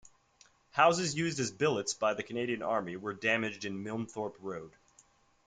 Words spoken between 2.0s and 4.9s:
the Canadian army were damaged in Milnthorpe Road.